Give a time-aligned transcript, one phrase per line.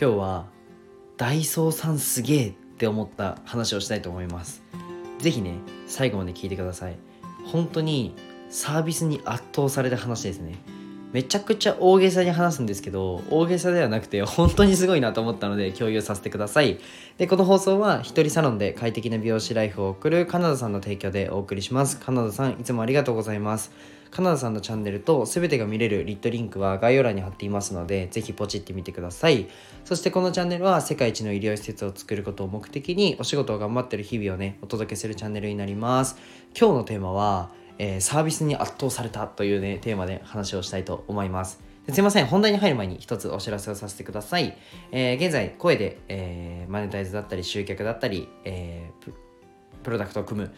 [0.00, 0.46] 今日は
[1.16, 4.62] ダイソーさんすげえって思った話をしたいと思います。
[5.18, 5.54] 是非ね
[5.88, 6.96] 最後まで聞いてください。
[7.44, 8.14] 本当に
[8.48, 10.54] サービスに圧倒された話ですね。
[11.12, 16.78] めちゃくちゃ大げさに話すんですけど大げさではなくて本当にすごいなと思ったので共有させてください。
[17.16, 21.98] でこの放送は一人サロンで快適な美容師ライフを送るカナダさんの提供でお送りします。
[21.98, 23.72] カナダさんいつもありがとうございます。
[24.10, 29.48] カナダさんのチャンネルと全てが見れるリットリンクは概要欄に貼っていますのでぜひポチってみてください
[29.84, 36.16] そしてこのチャンネルは世界一の医療施設を作ることを目的にお仕事を頑張ってる日々をねお届けするチャンネルになります
[36.58, 41.60] 今日のテーマはえー、サービスに圧倒されたというね、テーマで話をしたいと思います。
[41.90, 44.56] すいません、本題に入る前に一つお知らせをさせてください。
[44.90, 49.12] えー、現在、声で、えー、マネタイズだったり、集客だったり、えー、
[49.82, 50.52] プロダクトを組む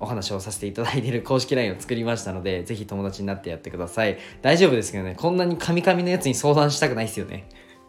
[0.00, 4.18] お話をさせていただいている公式 LINE を作りましたので、 ぜひ友達になってやってください。
[4.42, 7.46] 大丈夫ですけどね、こんなにカミカミのやつに相談したくないですよね。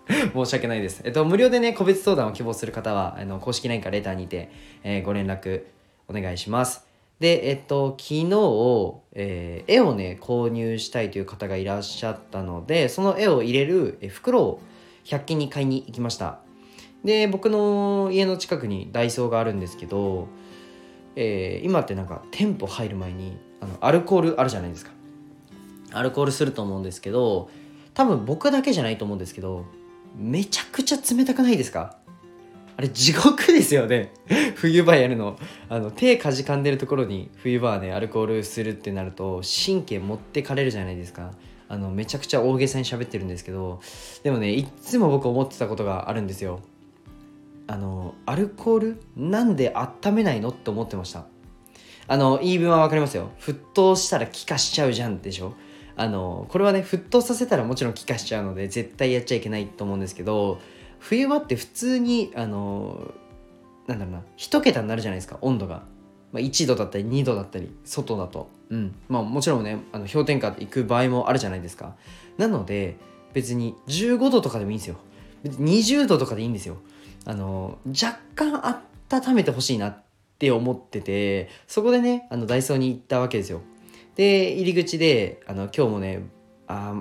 [0.33, 1.01] 申し訳ないです。
[1.03, 4.49] えっと、無料でね、個別相談を希望する方は、あの公式 LINE かレターにて、
[4.83, 5.63] えー、ご連絡
[6.07, 6.85] お願いします。
[7.19, 8.25] で、えっと、昨日、
[9.13, 14.59] えー、絵をね、購入したいという方がいらっしゃったので、その絵を入れる袋を
[15.05, 16.39] 100均に買いに行きました。
[17.03, 20.27] で、僕の家の近くにダイソーがあるんですけど、
[21.15, 24.91] えー、今ってなんか店舗入る前にあのアルコールあるじゃないですか。
[25.91, 27.49] アルコールすると思うんですけど、
[27.93, 29.65] 多分僕だけじゃないと思うんですけど、
[30.17, 31.97] めちゃくちゃ冷たくないですか？
[32.77, 34.11] あれ地獄ですよね。
[34.55, 35.37] 冬場やるの。
[35.69, 41.31] あの手かじかんでるところに冬場はねアルコールするってなると神経持ってかれるじゃないですか。
[41.67, 43.79] あのめちゃくちゃ大げさに喋ってるんですけど
[44.21, 46.59] でもねいっつも僕思ってたことがあるんですよ。
[47.67, 51.25] あのアルコールなんで温めないのって思ってました。
[52.07, 53.31] あの言い分は分かりますよ。
[53.39, 55.53] 沸騰したら気化しちゃうじゃんでしょ。
[55.95, 60.59] あのこれはね沸騰させたらもちろん気化しちゃうので絶対やっちゃいけないと思うんですけど
[60.99, 63.13] 冬場って普通にあの
[63.87, 65.83] なんだろうな1桁になるじゃないですか温度が、
[66.31, 68.49] まあ、1度だったり2度だったり外だと。
[68.69, 68.95] うん。
[69.07, 71.95] まあもちろんねあの氷点下行く場合もあるじゃないですか。
[72.37, 72.97] なので
[73.33, 74.97] 別に15度とかでもいいんですよ。
[75.45, 76.77] 20度とかでいいんですよ。
[77.25, 80.03] あの若干温めてほしいなっ
[80.39, 83.61] て思っててそこでねあのダイソーに行ったわけですよ。
[84.15, 86.23] で入り口であの今日もね
[86.67, 86.93] あ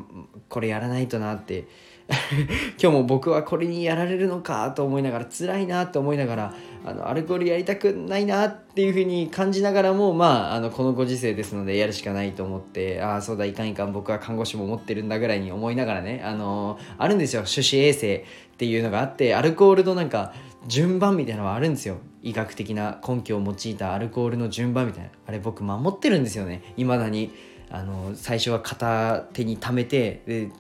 [0.48, 1.66] これやらないとなって
[2.81, 6.54] 今日も僕はこれにやられるのかと思いながら辛いなと思いながら
[6.84, 20.34] あのアルコールやりたくないなっていうふうに感じながらもまああのこのご時世ですのでやるしかないと思ってああそうだいかんいかん僕は看護師も持ってるんだぐらいに思いながらねあのあるんですよ手指衛生っていうのがあってアルコールのなんか
[20.66, 21.98] 順番みたいなのはあるんですよ。
[22.22, 25.10] 医学的な根拠を用いたアルコールの順番みたいな。
[25.26, 26.72] あれ僕守ってるんですよね。
[26.78, 27.32] いまだに。
[27.71, 30.50] あの最初は片手に溜めてで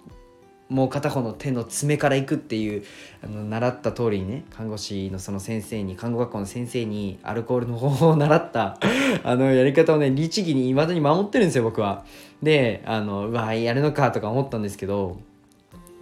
[0.68, 2.84] もう片方の手の爪からいくっていう
[3.22, 8.78] あの習った通りにね看護師のその先生に看護学校の先生にアルコールの方法を習った
[9.22, 12.04] あのやり方をね律儀に未だに守ってるんですよ僕は。
[12.42, 15.18] であのうわやるのかとか思ったんですけど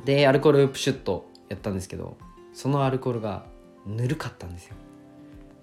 [0.05, 2.17] でアルコールプシュッとやったんですけど
[2.53, 3.45] そのアルコールが
[3.87, 4.77] ぬるかったんですよ。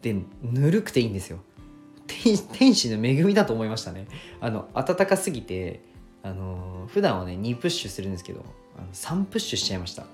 [0.01, 1.39] でぬるくていいんですよ。
[2.07, 4.07] 天使の恵みだと思いましたね。
[4.41, 5.81] あの暖かすぎて
[6.24, 8.44] あの普段はね2プッシュするんですけど
[8.78, 10.06] あの3プッシュしちゃいました。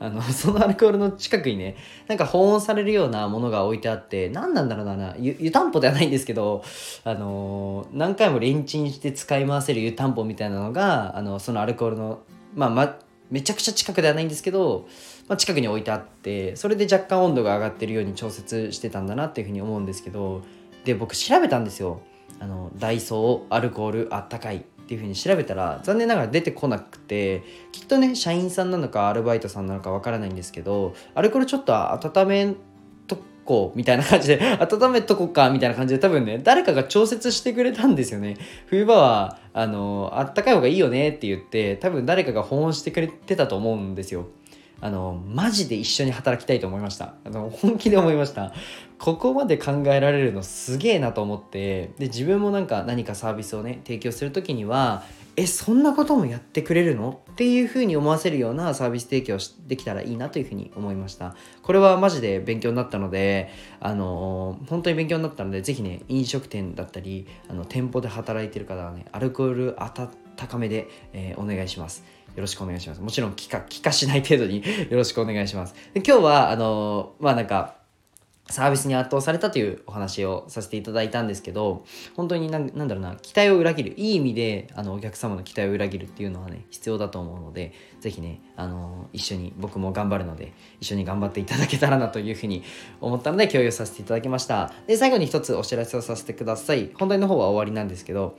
[0.00, 1.76] あの そのアルコールの近くにね
[2.08, 6.64] なんか保温されるようなものが置いてあって何なんだろうな湯湯たんぽではないんですけど
[7.04, 12.20] あの何回もレンチンして使い回せる湯たんぽみたいなのがあのそのアルコールの
[12.54, 12.98] まあ、ま
[13.30, 14.86] めちゃくちゃ近くではないんですけど、
[15.26, 20.42] まあ、近くに置いてあってそれで若干温度が上がってるように調節してたんだなっていうふうに思うんですけど
[20.84, 22.02] で僕調べたんですよ。
[22.40, 24.64] あのダイソーアルコールあったかい。
[24.92, 27.42] っていうふうに調べたら残念ながら出てこなくて
[27.72, 32.54] きっとね社員さんなのかアルバイトさんなのかわからないんですけどアルコールちょっと温め
[33.06, 33.16] と
[33.46, 38.36] こうみたいな感じで 温めとこかみたいな感じで多分ね誰かが調節してくれたんですよね。
[38.66, 44.26] 冬場はあのあったかい方がいいよねって言って多分誰かが保温してくれてたと思うんですよ。
[44.82, 47.14] あのマジで一緒に働きたいと思いました。
[47.24, 48.52] あの本気で思いました。
[48.98, 55.02] ここまで考えられるのすげえなと思ってで自分もなんか何かサービスをね提供する時には
[55.34, 57.20] えそんなこともやってくれるの？
[57.32, 61.34] っていうふうに思わせるようなサービス提供できたらいいなというふうに思いました。
[61.62, 63.50] これはマジで勉強になったので
[63.80, 69.76] あの本当に勉強になったのでぜひね飲食店だったりあの店舗で働いてる方はねアルコール
[70.36, 72.04] 高めで、えー、お願いします。
[72.34, 73.00] よろしくお願いします。
[73.00, 75.74] もちろん気化、気化しない程度に よろしくお願いします。
[75.94, 77.76] で今日は、あの、まあなんか、
[78.50, 81.84] サービスに圧倒されたというお話をさせていただいたんですけど
[82.16, 92.62] 本当になんなんだろうな期待を裏切るいい意味であのお客様の期待を裏切るっていうのはね必要だと思うので是非ねあの一緒に僕も頑張るので一緒に頑張っていただけたらなというふうに
[93.00, 94.72] 思ったので共有させていただきました。
[94.86, 96.90] で最後に一つお知らせをさせてください。
[96.94, 98.36] 本題の方は終わりなんですけど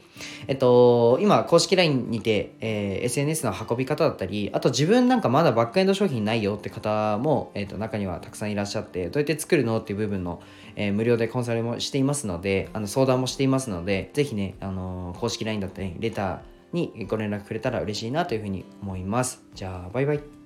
[0.48, 10.42] えっと今公式 LINE にて、えー、SNS の運び方だったりあと自分なんかまだバックエンド商品ないよって方も、えっと、中にはたくさんいらっしゃってどうやって作るのってていう部分の、
[10.76, 16.40] えー、無料でコンサルもしていますのであの相談もしていますのでぜひね、あのー、公式 LINE だったりレター
[16.74, 19.44] にご連絡くれたら嬉しいなというふうに思います。
[19.54, 20.43] じゃあ、バイバイ。